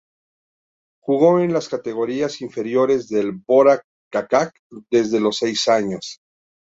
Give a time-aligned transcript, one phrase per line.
[1.03, 4.51] Jugó en las categorías inferiores del Borac Čačak
[4.89, 6.19] desde los seis años.